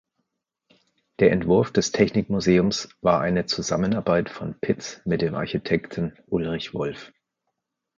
Der 1.19 1.31
Entwurf 1.31 1.71
des 1.71 1.91
Technikmuseums 1.91 2.89
war 3.01 3.21
eine 3.21 3.45
Zusammenarbeit 3.45 4.31
von 4.31 4.55
Pitz 4.59 4.99
mit 5.05 5.21
dem 5.21 5.35
Architekten 5.35 6.17
Ulrich 6.25 6.73
Wolff. 6.73 7.13